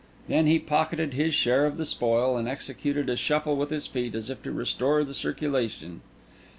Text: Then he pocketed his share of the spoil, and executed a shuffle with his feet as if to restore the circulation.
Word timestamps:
Then 0.27 0.47
he 0.47 0.57
pocketed 0.57 1.13
his 1.13 1.35
share 1.35 1.63
of 1.67 1.77
the 1.77 1.85
spoil, 1.85 2.35
and 2.35 2.47
executed 2.47 3.07
a 3.07 3.15
shuffle 3.15 3.55
with 3.55 3.69
his 3.69 3.85
feet 3.85 4.15
as 4.15 4.31
if 4.31 4.41
to 4.41 4.51
restore 4.51 5.03
the 5.03 5.13
circulation. 5.13 6.01